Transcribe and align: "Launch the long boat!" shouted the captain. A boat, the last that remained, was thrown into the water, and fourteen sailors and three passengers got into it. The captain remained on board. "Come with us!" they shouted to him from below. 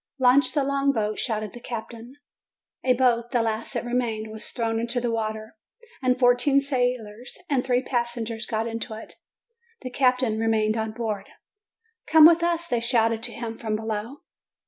"Launch 0.17 0.53
the 0.53 0.63
long 0.63 0.91
boat!" 0.91 1.19
shouted 1.19 1.53
the 1.53 1.59
captain. 1.59 2.15
A 2.83 2.93
boat, 2.93 3.29
the 3.29 3.43
last 3.43 3.75
that 3.75 3.85
remained, 3.85 4.31
was 4.31 4.49
thrown 4.49 4.79
into 4.79 4.99
the 4.99 5.11
water, 5.11 5.55
and 6.01 6.17
fourteen 6.17 6.59
sailors 6.59 7.37
and 7.51 7.63
three 7.63 7.83
passengers 7.83 8.47
got 8.47 8.65
into 8.65 8.95
it. 8.95 9.13
The 9.83 9.91
captain 9.91 10.39
remained 10.39 10.75
on 10.75 10.91
board. 10.93 11.29
"Come 12.07 12.25
with 12.25 12.41
us!" 12.41 12.67
they 12.67 12.79
shouted 12.81 13.21
to 13.21 13.31
him 13.31 13.59
from 13.59 13.75
below. 13.75 14.21